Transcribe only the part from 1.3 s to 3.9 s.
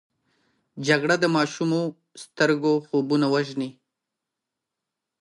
ماشومو سترګو خوبونه وژني